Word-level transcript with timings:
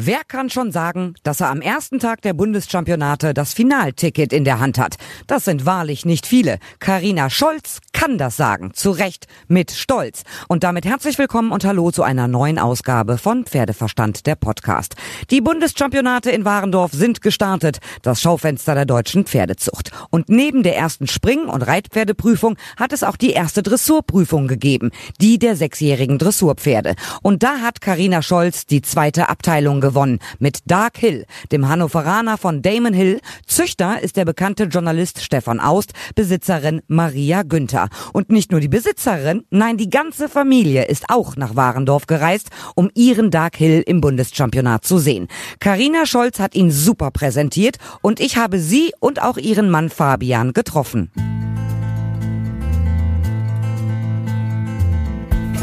Wer 0.00 0.20
kann 0.28 0.48
schon 0.48 0.70
sagen, 0.70 1.14
dass 1.24 1.40
er 1.40 1.50
am 1.50 1.60
ersten 1.60 1.98
Tag 1.98 2.22
der 2.22 2.32
Bundeschampionate 2.32 3.34
das 3.34 3.52
Finalticket 3.52 4.32
in 4.32 4.44
der 4.44 4.60
Hand 4.60 4.78
hat? 4.78 4.94
Das 5.26 5.44
sind 5.44 5.66
wahrlich 5.66 6.06
nicht 6.06 6.24
viele. 6.24 6.60
Karina 6.78 7.30
Scholz 7.30 7.80
kann 7.92 8.16
das 8.16 8.36
sagen. 8.36 8.70
Zu 8.74 8.92
Recht 8.92 9.26
mit 9.48 9.72
Stolz. 9.72 10.22
Und 10.46 10.62
damit 10.62 10.84
herzlich 10.84 11.18
willkommen 11.18 11.50
und 11.50 11.64
hallo 11.64 11.90
zu 11.90 12.04
einer 12.04 12.28
neuen 12.28 12.60
Ausgabe 12.60 13.18
von 13.18 13.44
Pferdeverstand, 13.44 14.24
der 14.28 14.36
Podcast. 14.36 14.94
Die 15.32 15.40
Bundeschampionate 15.40 16.30
in 16.30 16.44
Warendorf 16.44 16.92
sind 16.92 17.20
gestartet. 17.20 17.78
Das 18.02 18.22
Schaufenster 18.22 18.76
der 18.76 18.86
deutschen 18.86 19.24
Pferdezucht. 19.24 19.90
Und 20.10 20.28
neben 20.28 20.62
der 20.62 20.76
ersten 20.76 21.08
Spring- 21.08 21.48
und 21.48 21.62
Reitpferdeprüfung 21.62 22.56
hat 22.76 22.92
es 22.92 23.02
auch 23.02 23.16
die 23.16 23.32
erste 23.32 23.64
Dressurprüfung 23.64 24.46
gegeben. 24.46 24.92
Die 25.20 25.40
der 25.40 25.56
sechsjährigen 25.56 26.18
Dressurpferde. 26.18 26.94
Und 27.20 27.42
da 27.42 27.58
hat 27.62 27.80
Karina 27.80 28.22
Scholz 28.22 28.64
die 28.64 28.82
zweite 28.82 29.28
Abteilung 29.28 29.87
gewonnen 29.88 30.18
mit 30.38 30.60
Dark 30.66 30.98
Hill, 30.98 31.24
dem 31.50 31.66
Hannoveraner 31.66 32.36
von 32.36 32.60
Damon 32.60 32.92
Hill. 32.92 33.20
Züchter 33.46 34.02
ist 34.02 34.16
der 34.16 34.26
bekannte 34.26 34.64
Journalist 34.64 35.22
Stefan 35.22 35.60
Aust, 35.60 35.92
Besitzerin 36.14 36.82
Maria 36.88 37.42
Günther. 37.42 37.88
Und 38.12 38.30
nicht 38.30 38.50
nur 38.52 38.60
die 38.60 38.68
Besitzerin, 38.68 39.44
nein, 39.48 39.78
die 39.78 39.88
ganze 39.88 40.28
Familie 40.28 40.84
ist 40.84 41.06
auch 41.08 41.36
nach 41.36 41.56
Warendorf 41.56 42.06
gereist, 42.06 42.50
um 42.74 42.90
ihren 42.94 43.30
Dark 43.30 43.56
Hill 43.56 43.82
im 43.86 44.02
Bundeschampionat 44.02 44.84
zu 44.84 44.98
sehen. 44.98 45.28
Karina 45.58 46.04
Scholz 46.04 46.38
hat 46.38 46.54
ihn 46.54 46.70
super 46.70 47.10
präsentiert 47.10 47.78
und 48.02 48.20
ich 48.20 48.36
habe 48.36 48.58
sie 48.58 48.92
und 49.00 49.22
auch 49.22 49.38
ihren 49.38 49.70
Mann 49.70 49.88
Fabian 49.88 50.52
getroffen. 50.52 51.10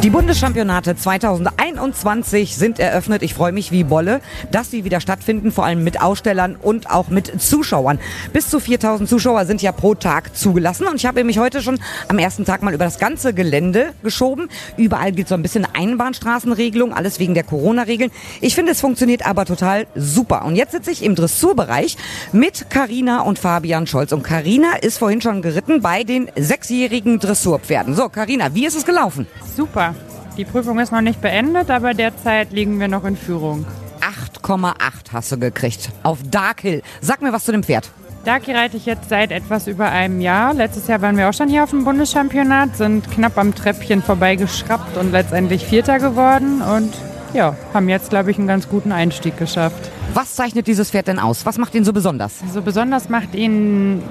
Die 0.06 0.12
Bundeschampionate 0.12 0.96
2021 0.96 2.56
sind 2.56 2.78
eröffnet. 2.78 3.24
Ich 3.24 3.34
freue 3.34 3.52
mich 3.52 3.72
wie 3.72 3.84
Bolle, 3.84 4.22
dass 4.52 4.70
sie 4.70 4.84
wieder 4.84 5.02
stattfinden, 5.02 5.52
vor 5.52 5.66
allem 5.66 5.84
mit 5.84 6.00
Ausstellern 6.00 6.56
und 6.56 6.92
auch 6.92 7.08
mit 7.08 7.42
Zuschauern. 7.42 7.98
Bis 8.32 8.52
zu 8.52 8.60
4000 8.60 9.10
Zuschauer 9.10 9.48
sind 9.48 9.64
ja 9.64 9.72
pro 9.72 9.96
Tag 9.96 10.38
zugelassen 10.38 10.86
und 10.86 10.98
ich 10.98 11.08
habe 11.08 11.24
mich 11.24 11.40
heute 11.40 11.64
schon 11.64 11.80
am 12.08 12.20
ersten 12.20 12.46
Tag 12.46 12.62
mal 12.62 12.76
über 12.76 12.86
das 12.86 13.00
ganze 13.00 13.34
Gelände 13.34 13.94
geschoben. 14.04 14.48
Überall 14.78 15.12
gilt 15.12 15.28
so 15.28 15.34
ein 15.34 15.42
bisschen 15.42 15.66
Einbahnstraßenregelung, 15.74 16.94
alles 16.94 17.18
wegen 17.18 17.34
der 17.34 17.44
Corona-Regeln. 17.44 18.12
Ich 18.42 18.54
finde, 18.54 18.74
es 18.74 18.82
funktioniert 18.82 19.26
aber 19.26 19.46
total 19.46 19.88
super. 19.96 20.46
Und 20.46 20.56
jetzt 20.56 20.74
sitze 20.74 20.92
ich 20.92 21.04
im 21.04 21.16
Dressurbereich 21.16 21.98
mit 22.32 22.70
Karina 22.70 23.22
und 23.22 23.40
Fabian 23.40 23.88
Scholz. 23.88 24.12
Und 24.12 24.22
Karina 24.22 24.76
ist 24.76 25.00
vorhin 25.00 25.22
schon 25.22 25.42
geritten 25.42 25.82
bei 25.82 26.04
den 26.04 26.30
sechsjährigen 26.36 27.18
Dressurpferden. 27.18 27.96
So, 27.96 28.08
Karina, 28.10 28.54
wie 28.54 28.68
ist 28.68 28.76
es 28.76 28.86
gelaufen? 28.86 29.26
Super. 29.58 29.95
Die 30.38 30.46
Prüfung 30.46 30.80
ist 30.80 30.92
noch 30.92 31.02
nicht 31.02 31.22
beendet, 31.22 31.70
aber 31.70 31.94
derzeit 31.94 32.52
liegen 32.52 32.80
wir 32.80 32.90
noch 32.90 33.06
in 33.06 33.16
Führung. 33.16 33.66
8,8 34.02 35.14
hast 35.14 35.32
du 35.32 35.40
gekriegt 35.40 35.92
auf 36.04 36.20
Dark 36.30 36.62
Hill. 36.62 36.82
Sag 37.00 37.22
mir 37.22 37.32
was 37.32 37.46
zu 37.46 37.54
dem 37.54 37.64
Pferd. 37.64 37.90
Darky 38.26 38.52
reite 38.52 38.76
ich 38.76 38.86
jetzt 38.86 39.08
seit 39.08 39.32
etwas 39.32 39.68
über 39.68 39.88
einem 39.88 40.20
Jahr. 40.20 40.54
Letztes 40.54 40.88
Jahr 40.88 41.02
waren 41.02 41.16
wir 41.16 41.30
auch 41.30 41.34
schon 41.34 41.48
hier 41.48 41.64
auf 41.64 41.70
dem 41.70 41.86
Bundeschampionat, 41.86 42.76
sind 42.76 43.10
knapp 43.12 43.38
am 43.38 43.54
Treppchen 43.54 44.02
vorbeigeschraubt 44.02 44.98
und 44.98 45.12
letztendlich 45.12 45.64
Vierter 45.64 46.00
geworden 46.00 46.62
und 46.62 46.94
ja, 47.34 47.56
haben 47.74 47.88
jetzt, 47.88 48.10
glaube 48.10 48.32
ich, 48.32 48.38
einen 48.38 48.48
ganz 48.48 48.68
guten 48.68 48.92
Einstieg 48.92 49.38
geschafft. 49.38 49.92
Was 50.14 50.36
zeichnet 50.36 50.68
dieses 50.68 50.90
Pferd 50.90 51.08
denn 51.08 51.20
aus? 51.20 51.46
Was 51.46 51.58
macht 51.58 51.76
ihn 51.76 51.86
so 51.86 51.94
besonders? 51.94 52.34
So 52.52 52.62
besonders 52.62 53.10
macht 53.10 53.36
ihn 53.36 54.02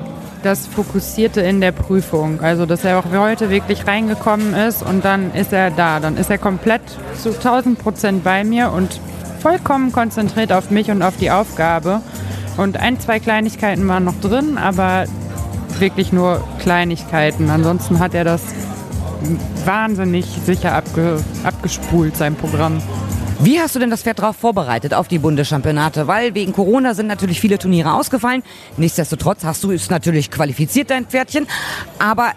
das 0.44 0.66
Fokussierte 0.66 1.40
in 1.40 1.60
der 1.60 1.72
Prüfung. 1.72 2.40
Also, 2.40 2.66
dass 2.66 2.84
er 2.84 2.98
auch 2.98 3.06
heute 3.12 3.50
wirklich 3.50 3.86
reingekommen 3.86 4.54
ist 4.54 4.82
und 4.82 5.04
dann 5.04 5.32
ist 5.32 5.52
er 5.52 5.70
da. 5.70 6.00
Dann 6.00 6.16
ist 6.16 6.30
er 6.30 6.38
komplett 6.38 6.82
zu 7.20 7.30
1000 7.30 7.78
Prozent 7.78 8.24
bei 8.24 8.44
mir 8.44 8.70
und 8.70 9.00
vollkommen 9.40 9.92
konzentriert 9.92 10.52
auf 10.52 10.70
mich 10.70 10.90
und 10.90 11.02
auf 11.02 11.16
die 11.16 11.30
Aufgabe. 11.30 12.00
Und 12.56 12.78
ein, 12.78 13.00
zwei 13.00 13.20
Kleinigkeiten 13.20 13.88
waren 13.88 14.04
noch 14.04 14.20
drin, 14.20 14.58
aber 14.58 15.04
wirklich 15.78 16.12
nur 16.12 16.42
Kleinigkeiten. 16.60 17.50
Ansonsten 17.50 17.98
hat 17.98 18.14
er 18.14 18.24
das 18.24 18.42
wahnsinnig 19.64 20.26
sicher 20.44 20.74
abge, 20.74 21.22
abgespult, 21.42 22.16
sein 22.16 22.34
Programm. 22.36 22.80
Wie 23.40 23.60
hast 23.60 23.74
du 23.74 23.78
denn 23.78 23.90
das 23.90 24.02
Pferd 24.02 24.20
darauf 24.20 24.36
vorbereitet, 24.36 24.94
auf 24.94 25.08
die 25.08 25.18
Bundeschampionate? 25.18 26.06
Weil 26.06 26.34
wegen 26.34 26.52
Corona 26.52 26.94
sind 26.94 27.08
natürlich 27.08 27.40
viele 27.40 27.58
Turniere 27.58 27.94
ausgefallen. 27.94 28.42
Nichtsdestotrotz 28.76 29.44
hast 29.44 29.64
du 29.64 29.72
es 29.72 29.90
natürlich 29.90 30.30
qualifiziert, 30.30 30.90
dein 30.90 31.06
Pferdchen. 31.06 31.46
Aber 31.98 32.32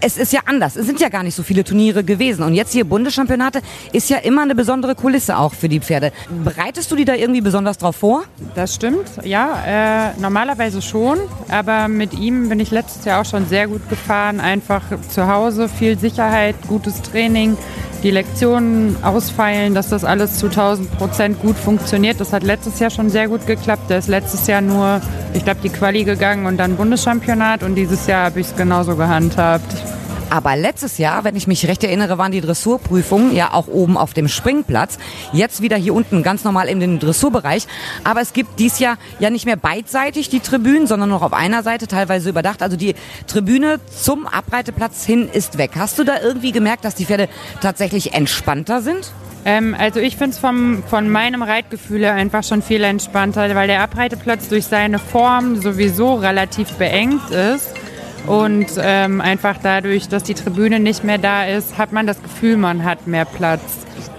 es 0.00 0.16
ist 0.16 0.32
ja 0.32 0.40
anders. 0.46 0.76
Es 0.76 0.86
sind 0.86 1.00
ja 1.00 1.08
gar 1.08 1.22
nicht 1.22 1.34
so 1.34 1.42
viele 1.42 1.64
Turniere 1.64 2.04
gewesen. 2.04 2.42
Und 2.42 2.54
jetzt 2.54 2.72
hier 2.72 2.84
Bundeschampionate 2.84 3.60
ist 3.92 4.08
ja 4.10 4.18
immer 4.18 4.42
eine 4.42 4.54
besondere 4.54 4.94
Kulisse 4.94 5.36
auch 5.36 5.54
für 5.54 5.68
die 5.68 5.80
Pferde. 5.80 6.12
Bereitest 6.44 6.90
du 6.90 6.96
die 6.96 7.04
da 7.04 7.14
irgendwie 7.14 7.40
besonders 7.40 7.78
drauf 7.78 7.96
vor? 7.96 8.24
Das 8.54 8.74
stimmt, 8.74 9.06
ja. 9.24 10.10
Äh, 10.14 10.20
normalerweise 10.20 10.82
schon. 10.82 11.18
Aber 11.48 11.88
mit 11.88 12.14
ihm 12.14 12.48
bin 12.48 12.60
ich 12.60 12.70
letztes 12.70 13.04
Jahr 13.04 13.20
auch 13.20 13.26
schon 13.26 13.46
sehr 13.46 13.66
gut 13.66 13.88
gefahren. 13.88 14.40
Einfach 14.40 14.82
zu 15.10 15.26
Hause, 15.26 15.68
viel 15.68 15.98
Sicherheit, 15.98 16.56
gutes 16.68 17.02
Training 17.02 17.56
die 18.02 18.10
Lektionen 18.10 18.96
ausfeilen, 19.02 19.74
dass 19.74 19.88
das 19.88 20.04
alles 20.04 20.38
zu 20.38 20.46
1000 20.46 20.98
Prozent 20.98 21.40
gut 21.40 21.56
funktioniert. 21.56 22.20
Das 22.20 22.32
hat 22.32 22.42
letztes 22.42 22.78
Jahr 22.78 22.90
schon 22.90 23.10
sehr 23.10 23.28
gut 23.28 23.46
geklappt. 23.46 23.90
Der 23.90 23.98
ist 23.98 24.08
letztes 24.08 24.46
Jahr 24.46 24.60
nur, 24.60 25.00
ich 25.34 25.44
glaube, 25.44 25.60
die 25.62 25.68
Quali 25.68 26.04
gegangen 26.04 26.46
und 26.46 26.56
dann 26.56 26.76
Bundeschampionat 26.76 27.62
und 27.62 27.74
dieses 27.74 28.06
Jahr 28.06 28.26
habe 28.26 28.40
ich 28.40 28.48
es 28.48 28.56
genauso 28.56 28.96
gehandhabt. 28.96 29.97
Aber 30.30 30.56
letztes 30.56 30.98
Jahr, 30.98 31.24
wenn 31.24 31.36
ich 31.36 31.46
mich 31.46 31.66
recht 31.66 31.82
erinnere, 31.82 32.18
waren 32.18 32.32
die 32.32 32.42
Dressurprüfungen 32.42 33.34
ja 33.34 33.54
auch 33.54 33.66
oben 33.66 33.96
auf 33.96 34.12
dem 34.12 34.28
Springplatz. 34.28 34.98
Jetzt 35.32 35.62
wieder 35.62 35.76
hier 35.76 35.94
unten 35.94 36.22
ganz 36.22 36.44
normal 36.44 36.68
in 36.68 36.80
den 36.80 36.98
Dressurbereich. 36.98 37.66
Aber 38.04 38.20
es 38.20 38.34
gibt 38.34 38.58
dies 38.58 38.78
Jahr 38.78 38.98
ja 39.20 39.30
nicht 39.30 39.46
mehr 39.46 39.56
beidseitig 39.56 40.28
die 40.28 40.40
Tribünen, 40.40 40.86
sondern 40.86 41.08
noch 41.08 41.22
auf 41.22 41.32
einer 41.32 41.62
Seite 41.62 41.86
teilweise 41.86 42.28
überdacht. 42.28 42.62
Also 42.62 42.76
die 42.76 42.94
Tribüne 43.26 43.80
zum 43.88 44.26
Abreiteplatz 44.26 45.06
hin 45.06 45.28
ist 45.32 45.56
weg. 45.56 45.72
Hast 45.76 45.98
du 45.98 46.04
da 46.04 46.20
irgendwie 46.20 46.52
gemerkt, 46.52 46.84
dass 46.84 46.94
die 46.94 47.06
Pferde 47.06 47.28
tatsächlich 47.62 48.12
entspannter 48.12 48.82
sind? 48.82 49.12
Ähm, 49.46 49.74
also 49.78 49.98
ich 50.00 50.16
finde 50.16 50.32
es 50.32 50.38
von 50.38 51.08
meinem 51.08 51.42
Reitgefühl 51.42 52.04
einfach 52.04 52.44
schon 52.44 52.60
viel 52.60 52.84
entspannter, 52.84 53.54
weil 53.54 53.68
der 53.68 53.82
Abreiteplatz 53.82 54.48
durch 54.48 54.66
seine 54.66 54.98
Form 54.98 55.56
sowieso 55.56 56.16
relativ 56.16 56.72
beengt 56.72 57.30
ist. 57.30 57.77
Und 58.26 58.66
ähm, 58.78 59.20
einfach 59.20 59.56
dadurch, 59.62 60.08
dass 60.08 60.22
die 60.22 60.34
Tribüne 60.34 60.80
nicht 60.80 61.04
mehr 61.04 61.18
da 61.18 61.44
ist, 61.44 61.78
hat 61.78 61.92
man 61.92 62.06
das 62.06 62.22
Gefühl, 62.22 62.56
man 62.56 62.84
hat 62.84 63.06
mehr 63.06 63.24
Platz. 63.24 63.62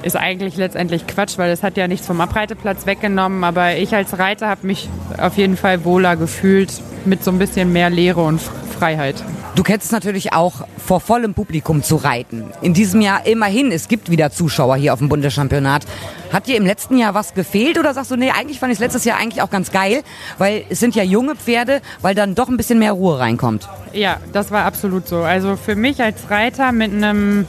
Ist 0.01 0.15
eigentlich 0.15 0.57
letztendlich 0.57 1.07
Quatsch, 1.07 1.37
weil 1.37 1.51
es 1.51 1.61
hat 1.61 1.77
ja 1.77 1.87
nichts 1.87 2.07
vom 2.07 2.21
Abreiteplatz 2.21 2.85
weggenommen. 2.85 3.43
Aber 3.43 3.75
ich 3.75 3.93
als 3.93 4.17
Reiter 4.17 4.47
habe 4.47 4.65
mich 4.65 4.89
auf 5.17 5.37
jeden 5.37 5.57
Fall 5.57 5.83
wohler 5.85 6.15
gefühlt 6.15 6.71
mit 7.05 7.23
so 7.23 7.31
ein 7.31 7.39
bisschen 7.39 7.71
mehr 7.71 7.89
Leere 7.89 8.21
und 8.21 8.41
Freiheit. 8.79 9.23
Du 9.55 9.63
kennst 9.63 9.87
es 9.87 9.91
natürlich 9.91 10.31
auch, 10.31 10.65
vor 10.77 11.01
vollem 11.01 11.33
Publikum 11.33 11.83
zu 11.83 11.97
reiten. 11.97 12.45
In 12.61 12.73
diesem 12.73 13.01
Jahr 13.01 13.25
immerhin, 13.25 13.71
es 13.71 13.89
gibt 13.89 14.09
wieder 14.09 14.31
Zuschauer 14.31 14.77
hier 14.77 14.93
auf 14.93 14.99
dem 14.99 15.09
Bundeschampionat. 15.09 15.85
Hat 16.31 16.47
dir 16.47 16.55
im 16.55 16.65
letzten 16.65 16.97
Jahr 16.97 17.13
was 17.13 17.33
gefehlt 17.33 17.77
oder 17.77 17.93
sagst 17.93 18.09
du, 18.09 18.15
nee, 18.15 18.31
eigentlich 18.31 18.59
fand 18.59 18.71
ich 18.71 18.77
es 18.77 18.79
letztes 18.79 19.03
Jahr 19.03 19.17
eigentlich 19.17 19.41
auch 19.41 19.49
ganz 19.49 19.71
geil, 19.71 20.01
weil 20.37 20.63
es 20.69 20.79
sind 20.79 20.95
ja 20.95 21.03
junge 21.03 21.35
Pferde, 21.35 21.81
weil 22.01 22.15
dann 22.15 22.35
doch 22.35 22.47
ein 22.47 22.55
bisschen 22.55 22.79
mehr 22.79 22.93
Ruhe 22.93 23.19
reinkommt. 23.19 23.67
Ja, 23.91 24.17
das 24.31 24.49
war 24.49 24.65
absolut 24.65 25.07
so. 25.07 25.17
Also 25.17 25.57
für 25.57 25.75
mich 25.75 26.01
als 26.01 26.29
Reiter 26.29 26.71
mit 26.71 26.93
einem 26.93 27.45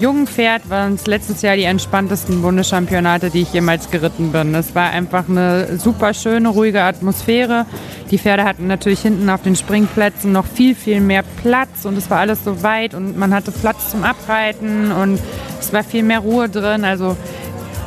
jungen 0.00 0.26
Pferd 0.26 0.68
waren 0.70 0.94
es 0.94 1.06
letztes 1.06 1.42
Jahr 1.42 1.56
die 1.56 1.64
entspanntesten 1.64 2.42
Bundeschampionate, 2.42 3.30
die 3.30 3.42
ich 3.42 3.52
jemals 3.52 3.90
geritten 3.90 4.32
bin. 4.32 4.54
Es 4.54 4.74
war 4.74 4.90
einfach 4.90 5.28
eine 5.28 5.78
super 5.78 6.14
schöne, 6.14 6.48
ruhige 6.48 6.82
Atmosphäre. 6.82 7.66
Die 8.10 8.18
Pferde 8.18 8.44
hatten 8.44 8.66
natürlich 8.66 9.00
hinten 9.00 9.28
auf 9.30 9.42
den 9.42 9.56
Springplätzen 9.56 10.32
noch 10.32 10.46
viel, 10.46 10.74
viel 10.74 11.00
mehr 11.00 11.22
Platz 11.42 11.84
und 11.84 11.96
es 11.96 12.10
war 12.10 12.18
alles 12.18 12.44
so 12.44 12.62
weit 12.62 12.94
und 12.94 13.16
man 13.16 13.34
hatte 13.34 13.52
Platz 13.52 13.90
zum 13.90 14.04
Abreiten 14.04 14.92
und 14.92 15.20
es 15.60 15.72
war 15.72 15.82
viel 15.82 16.02
mehr 16.02 16.20
Ruhe 16.20 16.48
drin. 16.48 16.84
Also 16.84 17.16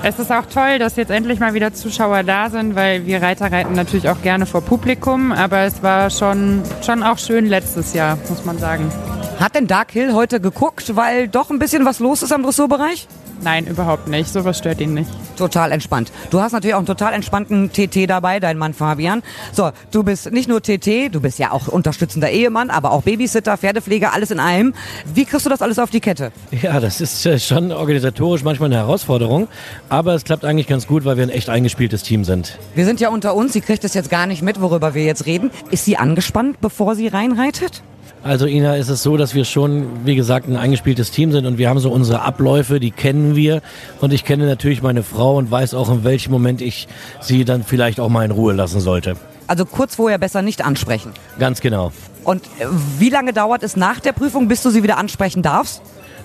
es 0.03 0.19
ist 0.19 0.31
auch 0.31 0.45
toll, 0.45 0.79
dass 0.79 0.95
jetzt 0.95 1.11
endlich 1.11 1.39
mal 1.39 1.53
wieder 1.53 1.73
Zuschauer 1.73 2.23
da 2.23 2.49
sind, 2.49 2.75
weil 2.75 3.05
wir 3.05 3.21
Reiter 3.21 3.51
reiten 3.51 3.73
natürlich 3.73 4.09
auch 4.09 4.21
gerne 4.21 4.45
vor 4.45 4.61
Publikum, 4.61 5.31
aber 5.31 5.61
es 5.61 5.81
war 5.83 6.09
schon, 6.09 6.61
schon 6.85 7.03
auch 7.03 7.17
schön 7.17 7.45
letztes 7.45 7.93
Jahr, 7.93 8.17
muss 8.29 8.45
man 8.45 8.57
sagen. 8.57 8.91
Hat 9.39 9.53
denn 9.53 9.67
Dark 9.67 9.91
Hill 9.91 10.13
heute 10.13 10.39
geguckt, 10.39 10.95
weil 10.95 11.27
doch 11.27 11.51
ein 11.51 11.59
bisschen 11.59 11.85
was 11.85 11.99
los 11.99 12.23
ist 12.23 12.31
am 12.31 12.41
Dressurbereich? 12.41 13.07
Nein, 13.43 13.67
überhaupt 13.67 14.07
nicht. 14.07 14.33
Sowas 14.33 14.57
stört 14.57 14.81
ihn 14.81 14.95
nicht. 14.95 15.09
Total 15.37 15.71
entspannt. 15.71 16.11
Du 16.31 16.41
hast 16.41 16.53
natürlich 16.53 16.73
auch 16.73 16.79
einen 16.79 16.87
total 16.87 17.13
entspannten 17.13 17.71
TT 17.71 18.09
dabei, 18.09 18.39
dein 18.39 18.57
Mann 18.57 18.73
Fabian. 18.73 19.21
So, 19.53 19.69
du 19.91 20.01
bist 20.03 20.31
nicht 20.31 20.49
nur 20.49 20.61
TT, 20.63 21.13
du 21.13 21.21
bist 21.21 21.37
ja 21.37 21.51
auch 21.51 21.67
unterstützender 21.67 22.31
Ehemann, 22.31 22.71
aber 22.71 22.91
auch 22.91 23.03
Babysitter, 23.03 23.55
Pferdepfleger, 23.57 24.11
alles 24.11 24.31
in 24.31 24.39
einem. 24.39 24.73
Wie 25.13 25.25
kriegst 25.25 25.45
du 25.45 25.51
das 25.51 25.61
alles 25.61 25.77
auf 25.77 25.91
die 25.91 25.99
Kette? 25.99 26.31
Ja, 26.49 26.79
das 26.79 26.99
ist 26.99 27.23
äh, 27.27 27.37
schon 27.37 27.71
organisatorisch 27.71 28.43
manchmal 28.43 28.67
eine 28.67 28.77
Herausforderung, 28.77 29.47
aber 29.89 30.15
es 30.15 30.23
klappt 30.23 30.43
eigentlich 30.43 30.67
ganz 30.67 30.87
gut, 30.87 31.05
weil 31.05 31.17
wir 31.17 31.23
ein 31.23 31.29
echt 31.29 31.49
eingespieltes 31.49 32.01
Team 32.01 32.23
sind. 32.23 32.57
Wir 32.73 32.85
sind 32.85 32.99
ja 32.99 33.09
unter 33.09 33.35
uns, 33.35 33.53
sie 33.53 33.61
kriegt 33.61 33.83
es 33.83 33.93
jetzt 33.93 34.09
gar 34.09 34.25
nicht 34.25 34.41
mit, 34.41 34.59
worüber 34.59 34.95
wir 34.95 35.03
jetzt 35.03 35.27
reden. 35.27 35.51
Ist 35.69 35.85
sie 35.85 35.97
angespannt, 35.97 36.59
bevor 36.59 36.95
sie 36.95 37.07
reinreitet? 37.07 37.83
Also 38.23 38.45
Ina, 38.45 38.75
ist 38.75 38.89
es 38.89 39.03
so, 39.03 39.15
dass 39.15 39.35
wir 39.35 39.45
schon, 39.45 40.05
wie 40.05 40.15
gesagt, 40.15 40.47
ein 40.47 40.57
eingespieltes 40.57 41.11
Team 41.11 41.31
sind 41.31 41.45
und 41.45 41.57
wir 41.57 41.69
haben 41.69 41.79
so 41.79 41.91
unsere 41.91 42.21
Abläufe, 42.21 42.79
die 42.79 42.91
kennen 42.91 43.35
wir 43.35 43.61
und 44.01 44.11
ich 44.11 44.25
kenne 44.25 44.45
natürlich 44.45 44.81
meine 44.81 45.03
Frau 45.03 45.37
und 45.37 45.49
weiß 45.49 45.73
auch, 45.75 45.89
in 45.89 46.03
welchem 46.03 46.31
Moment 46.31 46.61
ich 46.61 46.87
sie 47.21 47.45
dann 47.45 47.63
vielleicht 47.63 47.99
auch 47.99 48.09
mal 48.09 48.25
in 48.25 48.31
Ruhe 48.31 48.53
lassen 48.53 48.79
sollte. 48.79 49.15
Also 49.45 49.65
kurz 49.65 49.95
vorher 49.95 50.17
besser 50.17 50.41
nicht 50.41 50.65
ansprechen. 50.65 51.13
Ganz 51.39 51.61
genau. 51.61 51.93
Und 52.23 52.43
äh, 52.59 52.65
wie 52.99 53.09
lange 53.09 53.31
dauert 53.31 53.63
es 53.63 53.77
nach 53.77 54.01
der 54.01 54.11
Prüfung, 54.11 54.49
bis 54.49 54.61
du 54.61 54.71
sie 54.71 54.83
wieder 54.83 54.97
ansprechen 54.97 55.41
darfst? 55.41 55.81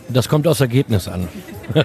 Das 0.08 0.28
kommt 0.28 0.48
aufs 0.48 0.60
Ergebnis 0.60 1.08
an. 1.08 1.28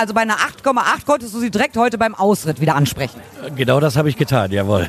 Also 0.00 0.14
bei 0.14 0.20
einer 0.20 0.36
8,8 0.36 1.06
konntest 1.06 1.34
du 1.34 1.40
sie 1.40 1.50
direkt 1.50 1.76
heute 1.76 1.98
beim 1.98 2.14
Ausritt 2.14 2.60
wieder 2.60 2.76
ansprechen. 2.76 3.18
Genau 3.56 3.80
das 3.80 3.96
habe 3.96 4.08
ich 4.08 4.16
getan, 4.16 4.52
jawohl. 4.52 4.88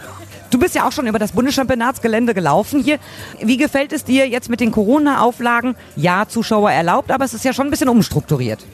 Du 0.50 0.57
bist 0.57 0.74
ja 0.74 0.88
auch 0.88 0.92
schon 0.92 1.06
über 1.06 1.19
das 1.19 1.34
Bundeschampionatsgelände 1.34 2.34
gelaufen 2.34 2.81
hier. 2.81 2.98
Wie 3.42 3.57
gefällt 3.57 3.94
es 3.94 4.04
dir 4.04 4.28
jetzt 4.28 4.50
mit 4.50 4.60
den 4.60 4.72
Corona-Auflagen? 4.72 5.75
Ja, 5.96 6.25
Zuschauer 6.28 6.72
erlaubt, 6.72 7.12
aber 7.12 7.24
es 7.24 7.34
ist 7.34 7.46
ja 7.46 7.54
schon 7.54 7.68
ein 7.68 7.69
bisschen 7.69 7.90
umstrukturiert. 7.90 8.66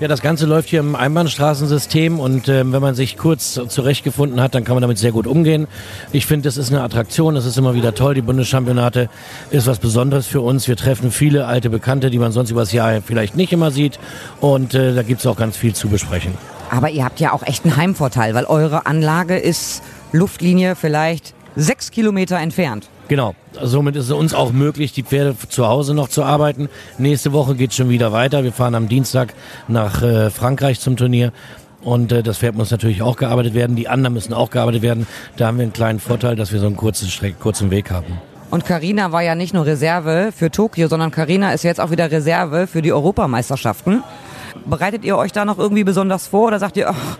Ja, 0.00 0.08
das 0.08 0.22
Ganze 0.22 0.46
läuft 0.46 0.70
hier 0.70 0.80
im 0.80 0.96
Einbahnstraßensystem 0.96 2.18
und 2.18 2.48
äh, 2.48 2.72
wenn 2.72 2.80
man 2.80 2.94
sich 2.94 3.18
kurz 3.18 3.60
zurechtgefunden 3.68 4.40
hat, 4.40 4.54
dann 4.54 4.64
kann 4.64 4.74
man 4.74 4.80
damit 4.80 4.96
sehr 4.96 5.12
gut 5.12 5.26
umgehen. 5.26 5.68
Ich 6.10 6.24
finde, 6.24 6.48
das 6.48 6.56
ist 6.56 6.72
eine 6.72 6.82
Attraktion, 6.82 7.34
das 7.34 7.44
ist 7.44 7.58
immer 7.58 7.74
wieder 7.74 7.94
toll. 7.94 8.14
Die 8.14 8.22
Bundeschampionate 8.22 9.10
ist 9.50 9.66
was 9.66 9.78
Besonderes 9.78 10.26
für 10.26 10.40
uns. 10.40 10.66
Wir 10.68 10.76
treffen 10.76 11.10
viele 11.10 11.46
alte 11.46 11.68
Bekannte, 11.68 12.08
die 12.08 12.18
man 12.18 12.32
sonst 12.32 12.50
übers 12.50 12.72
Jahr 12.72 13.02
vielleicht 13.02 13.36
nicht 13.36 13.52
immer 13.52 13.70
sieht 13.70 14.00
und 14.40 14.72
äh, 14.74 14.94
da 14.94 15.02
gibt 15.02 15.20
es 15.20 15.26
auch 15.26 15.36
ganz 15.36 15.58
viel 15.58 15.74
zu 15.74 15.88
besprechen. 15.88 16.32
Aber 16.70 16.88
ihr 16.88 17.04
habt 17.04 17.20
ja 17.20 17.32
auch 17.32 17.42
echt 17.42 17.64
einen 17.64 17.76
Heimvorteil, 17.76 18.32
weil 18.32 18.46
eure 18.46 18.86
Anlage 18.86 19.36
ist 19.36 19.82
Luftlinie 20.12 20.76
vielleicht 20.76 21.34
sechs 21.56 21.90
Kilometer 21.90 22.38
entfernt. 22.38 22.88
Genau. 23.08 23.34
Somit 23.60 23.96
ist 23.96 24.04
es 24.04 24.12
uns 24.12 24.34
auch 24.34 24.52
möglich, 24.52 24.92
die 24.92 25.02
Pferde 25.02 25.36
zu 25.48 25.66
Hause 25.66 25.94
noch 25.94 26.08
zu 26.08 26.22
arbeiten. 26.22 26.68
Nächste 26.98 27.32
Woche 27.32 27.56
geht 27.56 27.70
es 27.70 27.76
schon 27.76 27.88
wieder 27.88 28.12
weiter. 28.12 28.44
Wir 28.44 28.52
fahren 28.52 28.76
am 28.76 28.88
Dienstag 28.88 29.34
nach 29.66 30.02
äh, 30.02 30.30
Frankreich 30.30 30.78
zum 30.78 30.96
Turnier. 30.96 31.32
Und 31.82 32.12
äh, 32.12 32.22
das 32.22 32.38
Pferd 32.38 32.54
muss 32.54 32.70
natürlich 32.70 33.02
auch 33.02 33.16
gearbeitet 33.16 33.54
werden. 33.54 33.74
Die 33.74 33.88
anderen 33.88 34.14
müssen 34.14 34.32
auch 34.32 34.50
gearbeitet 34.50 34.82
werden. 34.82 35.06
Da 35.36 35.48
haben 35.48 35.58
wir 35.58 35.64
einen 35.64 35.72
kleinen 35.72 35.98
Vorteil, 35.98 36.36
dass 36.36 36.52
wir 36.52 36.60
so 36.60 36.66
einen 36.66 36.76
kurzen, 36.76 37.08
Streck, 37.08 37.40
kurzen 37.40 37.70
Weg 37.70 37.90
haben. 37.90 38.18
Und 38.50 38.64
Karina 38.64 39.12
war 39.12 39.22
ja 39.22 39.34
nicht 39.34 39.54
nur 39.54 39.64
Reserve 39.64 40.32
für 40.36 40.50
Tokio, 40.50 40.88
sondern 40.88 41.10
Karina 41.10 41.52
ist 41.52 41.62
jetzt 41.62 41.80
auch 41.80 41.90
wieder 41.90 42.10
Reserve 42.10 42.66
für 42.66 42.82
die 42.82 42.92
Europameisterschaften. 42.92 44.02
Bereitet 44.66 45.04
ihr 45.04 45.16
euch 45.16 45.32
da 45.32 45.44
noch 45.44 45.58
irgendwie 45.58 45.84
besonders 45.84 46.26
vor 46.26 46.48
oder 46.48 46.58
sagt 46.58 46.76
ihr, 46.76 46.90
ach, 46.90 47.18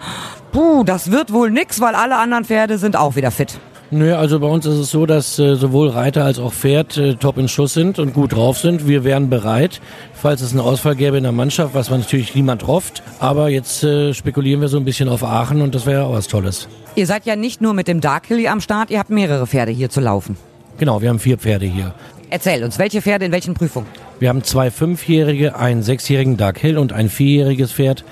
puh, 0.52 0.84
das 0.84 1.10
wird 1.10 1.32
wohl 1.32 1.50
nix, 1.50 1.80
weil 1.80 1.94
alle 1.94 2.16
anderen 2.16 2.44
Pferde 2.44 2.78
sind 2.78 2.96
auch 2.96 3.16
wieder 3.16 3.30
fit? 3.30 3.58
Nö, 3.92 4.14
also 4.14 4.38
bei 4.38 4.46
uns 4.46 4.66
ist 4.66 4.78
es 4.78 4.92
so, 4.92 5.04
dass 5.04 5.36
äh, 5.40 5.56
sowohl 5.56 5.88
Reiter 5.88 6.24
als 6.24 6.38
auch 6.38 6.52
Pferd 6.52 6.96
äh, 6.96 7.16
top 7.16 7.38
in 7.38 7.48
Schuss 7.48 7.74
sind 7.74 7.98
und 7.98 8.14
gut 8.14 8.34
drauf 8.34 8.56
sind. 8.56 8.86
Wir 8.86 9.02
wären 9.02 9.28
bereit, 9.30 9.80
falls 10.14 10.42
es 10.42 10.52
einen 10.52 10.60
Ausfall 10.60 10.94
gäbe 10.94 11.16
in 11.16 11.24
der 11.24 11.32
Mannschaft, 11.32 11.74
was 11.74 11.90
man 11.90 11.98
natürlich 11.98 12.36
niemand 12.36 12.68
hofft. 12.68 13.02
Aber 13.18 13.48
jetzt 13.48 13.82
äh, 13.82 14.14
spekulieren 14.14 14.60
wir 14.60 14.68
so 14.68 14.76
ein 14.76 14.84
bisschen 14.84 15.08
auf 15.08 15.24
Aachen 15.24 15.60
und 15.60 15.74
das 15.74 15.86
wäre 15.86 16.04
auch 16.04 16.12
was 16.12 16.28
Tolles. 16.28 16.68
Ihr 16.94 17.06
seid 17.06 17.26
ja 17.26 17.34
nicht 17.34 17.60
nur 17.60 17.74
mit 17.74 17.88
dem 17.88 18.00
Dark 18.00 18.26
Hilly 18.26 18.46
am 18.46 18.60
Start, 18.60 18.90
ihr 18.90 19.00
habt 19.00 19.10
mehrere 19.10 19.48
Pferde 19.48 19.72
hier 19.72 19.90
zu 19.90 20.00
laufen. 20.00 20.36
Genau, 20.78 21.02
wir 21.02 21.08
haben 21.08 21.18
vier 21.18 21.38
Pferde 21.38 21.66
hier. 21.66 21.92
Erzähl 22.30 22.62
uns, 22.62 22.78
welche 22.78 23.02
Pferde 23.02 23.24
in 23.24 23.32
welchen 23.32 23.54
Prüfungen? 23.54 23.88
Wir 24.20 24.28
haben 24.28 24.44
zwei 24.44 24.70
Fünfjährige, 24.70 25.56
einen 25.56 25.82
Sechsjährigen 25.82 26.36
Dark 26.36 26.58
Hill 26.60 26.78
und 26.78 26.92
ein 26.92 27.08
Vierjähriges 27.08 27.72
Pferd. 27.72 28.04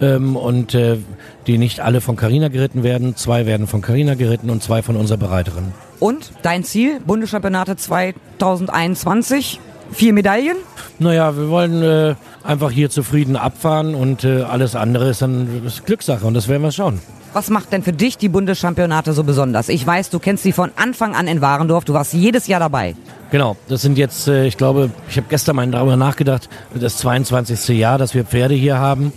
Ähm, 0.00 0.36
und 0.36 0.74
äh, 0.74 0.98
die 1.46 1.58
nicht 1.58 1.80
alle 1.80 2.00
von 2.00 2.16
Carina 2.16 2.48
geritten 2.48 2.82
werden. 2.82 3.16
Zwei 3.16 3.46
werden 3.46 3.66
von 3.66 3.82
Carina 3.82 4.14
geritten 4.14 4.50
und 4.50 4.62
zwei 4.62 4.82
von 4.82 4.96
unserer 4.96 5.18
Bereiterin. 5.18 5.72
Und 5.98 6.32
dein 6.42 6.64
Ziel, 6.64 7.00
Bundeschampionate 7.00 7.76
2021, 7.76 9.60
vier 9.92 10.12
Medaillen? 10.12 10.56
Naja, 10.98 11.36
wir 11.36 11.48
wollen 11.50 11.82
äh, 11.82 12.14
einfach 12.42 12.70
hier 12.70 12.90
zufrieden 12.90 13.36
abfahren 13.36 13.94
und 13.94 14.24
äh, 14.24 14.42
alles 14.42 14.74
andere 14.74 15.10
ist 15.10 15.22
dann 15.22 15.62
ist 15.66 15.84
Glückssache 15.84 16.26
und 16.26 16.34
das 16.34 16.48
werden 16.48 16.62
wir 16.62 16.72
schauen. 16.72 17.00
Was 17.32 17.48
macht 17.48 17.72
denn 17.72 17.82
für 17.82 17.92
dich 17.92 18.18
die 18.18 18.28
Bundeschampionate 18.28 19.12
so 19.12 19.22
besonders? 19.22 19.68
Ich 19.68 19.86
weiß, 19.86 20.10
du 20.10 20.18
kennst 20.18 20.42
sie 20.42 20.52
von 20.52 20.72
Anfang 20.76 21.14
an 21.14 21.28
in 21.28 21.40
Warendorf, 21.40 21.84
du 21.84 21.92
warst 21.92 22.12
jedes 22.12 22.48
Jahr 22.48 22.58
dabei. 22.58 22.96
Genau, 23.30 23.56
das 23.68 23.82
sind 23.82 23.98
jetzt, 23.98 24.26
äh, 24.26 24.46
ich 24.46 24.56
glaube, 24.56 24.90
ich 25.08 25.16
habe 25.16 25.26
gestern 25.28 25.56
mal 25.56 25.66
darüber 25.68 25.96
nachgedacht, 25.96 26.48
das 26.74 26.96
22. 26.98 27.78
Jahr, 27.78 27.98
dass 27.98 28.14
wir 28.14 28.24
Pferde 28.24 28.54
hier 28.54 28.78
haben. 28.78 29.12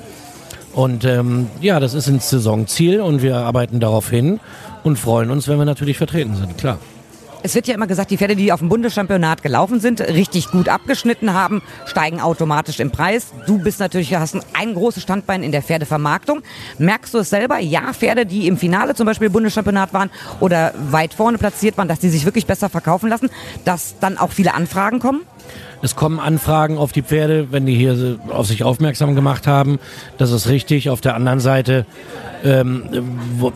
Und 0.74 1.06
ähm, 1.06 1.48
ja, 1.62 1.80
das 1.80 1.94
ist 1.94 2.08
ein 2.08 2.20
Saisonziel 2.20 3.00
und 3.00 3.22
wir 3.22 3.38
arbeiten 3.38 3.80
darauf 3.80 4.10
hin 4.10 4.40
und 4.84 4.98
freuen 4.98 5.30
uns, 5.30 5.48
wenn 5.48 5.58
wir 5.58 5.66
natürlich 5.66 5.98
vertreten 5.98 6.36
sind, 6.36 6.58
klar. 6.58 6.80
Es 7.46 7.56
wird 7.56 7.68
ja 7.68 7.76
immer 7.76 7.88
gesagt, 7.88 8.10
die 8.10 8.18
Pferde, 8.18 8.38
die 8.38 8.54
auf 8.54 8.60
dem 8.60 8.70
Bundeschampionat 8.70 9.44
gelaufen 9.44 9.82
sind, 9.82 10.00
richtig 10.00 10.50
gut 10.50 10.70
abgeschnitten 10.70 11.34
haben, 11.34 11.62
steigen 11.86 12.22
automatisch 12.22 12.80
im 12.80 12.90
Preis. 12.90 13.34
Du 13.48 13.58
bist 13.58 13.82
natürlich, 13.82 14.16
hast 14.16 14.38
ein 14.54 14.74
großes 14.74 15.04
Standbein 15.04 15.44
in 15.44 15.52
der 15.52 15.62
Pferdevermarktung. 15.62 16.42
Merkst 16.78 17.14
du 17.14 17.18
es 17.18 17.30
selber? 17.30 17.60
Ja, 17.60 17.92
Pferde, 17.92 18.26
die 18.26 18.48
im 18.48 18.56
Finale 18.56 18.96
zum 18.96 19.06
Beispiel 19.06 19.30
Bundeschampionat 19.30 19.94
waren 19.94 20.10
oder 20.40 20.74
weit 20.90 21.14
vorne 21.14 21.38
platziert 21.38 21.78
waren, 21.78 21.90
dass 21.90 22.00
die 22.00 22.08
sich 22.08 22.24
wirklich 22.24 22.46
besser 22.46 22.70
verkaufen 22.70 23.10
lassen, 23.10 23.30
dass 23.66 23.96
dann 24.00 24.18
auch 24.18 24.32
viele 24.32 24.54
Anfragen 24.54 25.00
kommen? 25.00 25.24
Es 25.82 25.98
kommen 25.98 26.22
Anfragen 26.22 26.78
auf 26.78 26.94
die 26.94 27.02
Pferde, 27.02 27.52
wenn 27.52 27.66
die 27.66 27.76
hier 27.76 28.18
auf 28.30 28.48
sich 28.48 28.64
aufmerksam 28.64 29.16
gemacht 29.16 29.48
haben. 29.48 29.80
Das 30.18 30.32
ist 30.32 30.48
richtig. 30.48 30.90
Auf 30.90 31.02
der 31.02 31.14
anderen 31.16 31.42
Seite 31.42 31.86
ähm, 32.46 32.84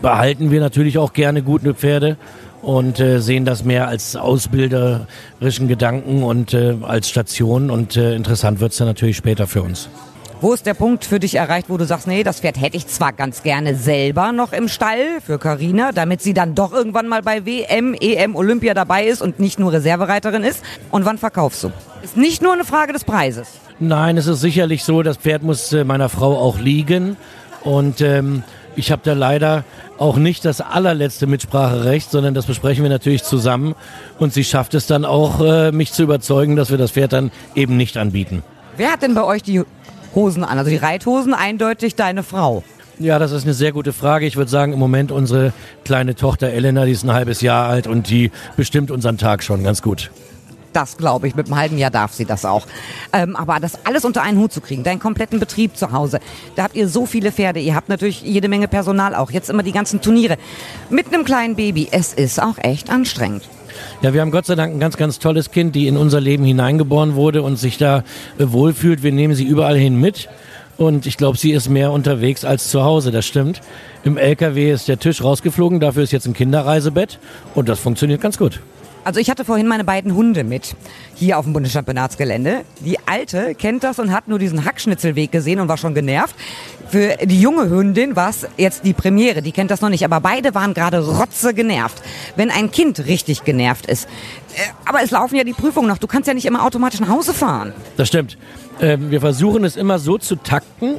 behalten 0.02 0.52
wir 0.52 0.60
natürlich 0.60 0.98
auch 0.98 1.14
gerne 1.14 1.42
gute 1.42 1.74
Pferde 1.74 2.18
und 2.62 3.00
äh, 3.00 3.20
sehen 3.20 3.46
das 3.46 3.64
mehr 3.64 3.88
als 3.88 4.16
ausbilderischen 4.16 5.68
Gedanken 5.68 6.24
und 6.24 6.54
äh, 6.54 6.76
als 6.82 7.10
Station. 7.10 7.70
Und 7.70 7.96
äh, 7.96 8.16
interessant 8.16 8.60
wird 8.60 8.72
es 8.72 8.78
dann 8.78 8.88
natürlich 8.88 9.18
später 9.18 9.48
für 9.48 9.62
uns. 9.62 9.90
Wo 10.40 10.54
ist 10.54 10.68
der 10.68 10.76
Punkt 10.76 11.04
für 11.04 11.20
dich 11.20 11.34
erreicht, 11.34 11.68
wo 11.68 11.78
du 11.78 11.86
sagst, 11.86 12.06
nee, 12.06 12.24
das 12.24 12.42
Pferd 12.42 12.62
hätte 12.62 12.78
ich 12.78 12.86
zwar 12.86 13.12
ganz 13.12 13.42
gerne 13.42 13.74
selber 13.74 14.32
noch 14.32 14.54
im 14.54 14.68
Stall 14.68 15.20
für 15.26 15.40
Carina, 15.40 15.92
damit 15.92 16.22
sie 16.22 16.36
dann 16.36 16.54
doch 16.54 16.74
irgendwann 16.74 17.08
mal 17.08 17.24
bei 17.24 17.48
WM, 17.48 17.96
EM, 18.00 18.36
Olympia 18.36 18.76
dabei 18.76 19.06
ist 19.06 19.24
und 19.24 19.40
nicht 19.40 19.58
nur 19.58 19.74
Reservereiterin 19.74 20.44
ist. 20.44 20.64
Und 20.92 21.06
wann 21.06 21.18
verkaufst 21.18 21.64
du? 21.64 21.72
Ist 22.04 22.18
nicht 22.18 22.44
nur 22.44 22.54
eine 22.54 22.66
Frage 22.66 22.94
des 22.94 23.04
Preises. 23.04 23.48
Nein, 23.80 24.16
es 24.18 24.28
ist 24.28 24.42
sicherlich 24.42 24.84
so, 24.84 25.02
das 25.02 25.18
Pferd 25.18 25.42
muss 25.42 25.74
äh, 25.74 25.84
meiner 25.84 26.10
Frau 26.10 26.38
auch 26.38 26.60
liegen. 26.60 27.18
Und 27.64 28.02
ähm, 28.02 28.44
ich 28.76 28.92
habe 28.92 29.02
da 29.04 29.14
leider 29.14 29.64
auch 29.98 30.18
nicht 30.18 30.46
das 30.46 30.62
allerletzte 30.62 31.28
Mitspracherecht, 31.28 32.12
sondern 32.12 32.34
das 32.34 32.46
besprechen 32.46 32.84
wir 32.84 32.90
natürlich 32.90 33.24
zusammen. 33.24 33.76
Und 34.20 34.34
sie 34.34 34.44
schafft 34.44 34.74
es 34.74 34.88
dann 34.88 35.06
auch, 35.06 35.42
äh, 35.42 35.72
mich 35.72 35.94
zu 35.94 36.04
überzeugen, 36.04 36.56
dass 36.56 36.70
wir 36.70 36.78
das 36.78 36.92
Pferd 36.92 37.14
dann 37.14 37.32
eben 37.56 37.78
nicht 37.78 37.98
anbieten. 37.98 38.44
Wer 38.78 38.92
hat 38.92 39.02
denn 39.02 39.16
bei 39.16 39.24
euch 39.24 39.44
die 39.44 39.64
Hosen 40.14 40.44
an? 40.44 40.58
Also 40.58 40.70
die 40.70 40.78
Reithosen 40.78 41.34
eindeutig 41.34 41.96
deine 41.96 42.24
Frau. 42.24 42.64
Ja, 43.00 43.20
das 43.20 43.32
ist 43.32 43.44
eine 43.44 43.54
sehr 43.54 43.72
gute 43.72 43.94
Frage. 43.94 44.26
Ich 44.26 44.38
würde 44.38 44.50
sagen, 44.50 44.74
im 44.74 44.80
Moment 44.80 45.12
unsere 45.12 45.54
kleine 45.86 46.16
Tochter 46.16 46.48
Elena, 46.50 46.86
die 46.86 46.92
ist 46.92 47.04
ein 47.04 47.14
halbes 47.14 47.42
Jahr 47.42 47.68
alt 47.68 47.86
und 47.86 48.10
die 48.10 48.32
bestimmt 48.56 48.90
unseren 48.90 49.18
Tag 49.18 49.44
schon 49.44 49.64
ganz 49.64 49.84
gut. 49.84 50.10
Das 50.78 50.96
glaube 50.96 51.28
ich, 51.28 51.34
mit 51.34 51.48
einem 51.48 51.58
halben 51.58 51.80
Jahr 51.80 51.90
darf 51.90 52.14
sie 52.14 52.26
das 52.26 52.46
auch. 52.46 52.68
Ähm, 53.12 53.36
aber 53.36 53.60
das 53.60 53.84
alles 53.84 54.06
unter 54.06 54.22
einen 54.22 54.38
Hut 54.38 54.54
zu 54.54 54.62
kriegen, 54.62 54.84
deinen 54.84 55.00
kompletten 55.00 55.40
Betrieb 55.40 55.76
zu 55.76 55.92
Hause, 55.92 56.20
da 56.56 56.66
habt 56.66 56.76
ihr 56.76 56.88
so 56.88 57.08
viele 57.08 57.32
Pferde, 57.32 57.60
ihr 57.60 57.74
habt 57.74 57.90
natürlich 57.90 58.22
jede 58.22 58.48
Menge 58.48 58.68
Personal 58.68 59.16
auch, 59.16 59.32
jetzt 59.32 59.50
immer 59.50 59.64
die 59.64 59.72
ganzen 59.72 60.02
Turniere. 60.02 60.38
Mit 60.92 61.12
einem 61.12 61.26
kleinen 61.26 61.56
Baby, 61.56 61.88
es 61.90 62.14
ist 62.14 62.40
auch 62.40 62.60
echt 62.60 62.92
anstrengend. 62.92 63.42
Ja, 64.04 64.14
wir 64.14 64.22
haben 64.22 64.30
Gott 64.30 64.46
sei 64.46 64.54
Dank 64.54 64.72
ein 64.72 64.80
ganz, 64.80 64.98
ganz 64.98 65.18
tolles 65.18 65.50
Kind, 65.50 65.74
die 65.74 65.88
in 65.88 65.98
unser 65.98 66.22
Leben 66.22 66.44
hineingeboren 66.44 67.16
wurde 67.16 67.42
und 67.42 67.58
sich 67.58 67.80
da 67.80 68.04
äh, 68.38 68.52
wohlfühlt. 68.52 69.02
Wir 69.02 69.12
nehmen 69.12 69.34
sie 69.34 69.46
überall 69.46 69.78
hin 69.78 70.00
mit. 70.00 70.30
Und 70.78 71.08
ich 71.08 71.18
glaube, 71.18 71.40
sie 71.40 71.54
ist 71.54 71.70
mehr 71.70 71.92
unterwegs 71.92 72.46
als 72.46 72.70
zu 72.70 72.84
Hause, 72.84 73.10
das 73.10 73.26
stimmt. 73.26 73.62
Im 74.04 74.16
LKW 74.16 74.72
ist 74.72 74.88
der 74.88 75.00
Tisch 75.00 75.24
rausgeflogen, 75.24 75.80
dafür 75.80 76.04
ist 76.04 76.12
jetzt 76.12 76.28
ein 76.28 76.36
Kinderreisebett 76.36 77.18
und 77.56 77.68
das 77.68 77.80
funktioniert 77.80 78.22
ganz 78.22 78.38
gut. 78.38 78.60
Also 79.08 79.22
ich 79.22 79.30
hatte 79.30 79.46
vorhin 79.46 79.68
meine 79.68 79.86
beiden 79.86 80.16
Hunde 80.16 80.44
mit 80.44 80.76
hier 81.16 81.40
auf 81.40 81.46
dem 81.46 81.54
Bundeschampionatsgelände. 81.54 82.66
Die 82.82 83.00
alte 83.08 83.56
kennt 83.56 83.86
das 83.86 84.00
und 84.00 84.12
hat 84.12 84.28
nur 84.28 84.38
diesen 84.38 84.66
Hackschnitzelweg 84.66 85.32
gesehen 85.32 85.62
und 85.62 85.70
war 85.70 85.78
schon 85.78 85.94
genervt. 85.94 86.36
Für 86.90 87.16
die 87.26 87.40
junge 87.40 87.70
Hündin 87.70 88.18
war 88.18 88.32
es 88.32 88.46
jetzt 88.58 88.84
die 88.84 88.92
Premiere, 88.92 89.42
die 89.42 89.54
kennt 89.54 89.72
das 89.72 89.80
noch 89.80 89.88
nicht, 89.88 90.04
aber 90.04 90.20
beide 90.20 90.54
waren 90.56 90.74
gerade 90.74 91.00
rotze 91.00 91.54
genervt. 91.54 92.04
Wenn 92.36 92.52
ein 92.52 92.70
Kind 92.70 93.06
richtig 93.06 93.46
genervt 93.46 93.86
ist. 93.86 94.10
Äh, 94.56 94.60
aber 94.84 95.02
es 95.02 95.12
laufen 95.12 95.38
ja 95.38 95.46
die 95.46 95.54
Prüfungen 95.54 95.88
noch, 95.88 96.00
du 96.00 96.08
kannst 96.08 96.28
ja 96.28 96.34
nicht 96.34 96.46
immer 96.46 96.66
automatisch 96.66 97.00
nach 97.00 97.08
Hause 97.08 97.34
fahren. 97.34 97.72
Das 97.96 98.10
stimmt. 98.10 98.38
Ähm, 98.82 99.10
wir 99.10 99.22
versuchen 99.22 99.64
es 99.64 99.78
immer 99.78 100.00
so 100.00 100.18
zu 100.18 100.36
takten, 100.36 100.96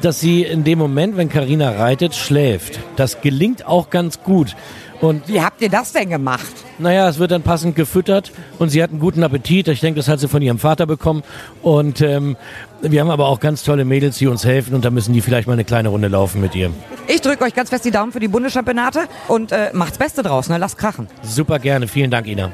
dass 0.00 0.18
sie 0.18 0.42
in 0.42 0.64
dem 0.64 0.80
Moment, 0.80 1.16
wenn 1.16 1.28
Karina 1.28 1.70
reitet, 1.70 2.16
schläft. 2.16 2.80
Das 2.96 3.20
gelingt 3.20 3.66
auch 3.66 3.88
ganz 3.88 4.24
gut. 4.24 4.56
Und 5.02 5.26
Wie 5.28 5.42
habt 5.42 5.60
ihr 5.60 5.68
das 5.68 5.92
denn 5.92 6.10
gemacht? 6.10 6.52
Naja, 6.78 7.08
es 7.08 7.18
wird 7.18 7.32
dann 7.32 7.42
passend 7.42 7.74
gefüttert 7.74 8.32
und 8.60 8.68
sie 8.68 8.80
hat 8.82 8.90
einen 8.90 9.00
guten 9.00 9.24
Appetit. 9.24 9.66
Ich 9.66 9.80
denke, 9.80 9.98
das 9.98 10.06
hat 10.06 10.20
sie 10.20 10.28
von 10.28 10.40
ihrem 10.40 10.60
Vater 10.60 10.86
bekommen. 10.86 11.24
Und 11.60 12.00
ähm, 12.00 12.36
wir 12.82 13.00
haben 13.00 13.10
aber 13.10 13.26
auch 13.26 13.40
ganz 13.40 13.64
tolle 13.64 13.84
Mädels, 13.84 14.18
die 14.18 14.28
uns 14.28 14.44
helfen 14.44 14.74
und 14.74 14.84
da 14.84 14.90
müssen 14.90 15.12
die 15.12 15.20
vielleicht 15.20 15.48
mal 15.48 15.54
eine 15.54 15.64
kleine 15.64 15.88
Runde 15.88 16.06
laufen 16.06 16.40
mit 16.40 16.54
ihr. 16.54 16.70
Ich 17.08 17.20
drücke 17.20 17.42
euch 17.44 17.54
ganz 17.54 17.70
fest 17.70 17.84
die 17.84 17.90
Daumen 17.90 18.12
für 18.12 18.20
die 18.20 18.28
Bundeschampionate 18.28 19.08
und 19.26 19.50
äh, 19.50 19.70
macht's 19.72 19.98
Beste 19.98 20.22
draus, 20.22 20.48
ne? 20.48 20.56
Lasst 20.58 20.78
krachen. 20.78 21.08
Super 21.22 21.58
gerne. 21.58 21.88
Vielen 21.88 22.12
Dank, 22.12 22.28
Ina. 22.28 22.52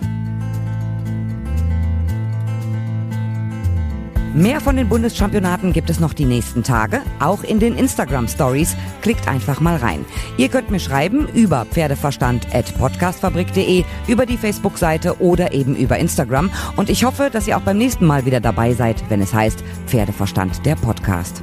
Mehr 4.38 4.60
von 4.60 4.76
den 4.76 4.88
Bundeschampionaten 4.88 5.72
gibt 5.72 5.90
es 5.90 5.98
noch 5.98 6.12
die 6.12 6.24
nächsten 6.24 6.62
Tage, 6.62 7.00
auch 7.18 7.42
in 7.42 7.58
den 7.58 7.76
Instagram 7.76 8.28
Stories. 8.28 8.76
Klickt 9.02 9.26
einfach 9.26 9.60
mal 9.60 9.74
rein. 9.74 10.04
Ihr 10.36 10.48
könnt 10.48 10.70
mir 10.70 10.78
schreiben 10.78 11.26
über 11.34 11.64
pferdeverstand.podcastfabrik.de, 11.64 13.82
über 14.06 14.26
die 14.26 14.36
Facebook-Seite 14.36 15.20
oder 15.20 15.52
eben 15.52 15.74
über 15.74 15.98
Instagram. 15.98 16.52
Und 16.76 16.88
ich 16.88 17.02
hoffe, 17.02 17.30
dass 17.32 17.48
ihr 17.48 17.56
auch 17.56 17.62
beim 17.62 17.78
nächsten 17.78 18.06
Mal 18.06 18.26
wieder 18.26 18.38
dabei 18.38 18.74
seid, 18.74 19.02
wenn 19.08 19.20
es 19.20 19.34
heißt 19.34 19.64
Pferdeverstand 19.88 20.64
der 20.64 20.76
Podcast. 20.76 21.42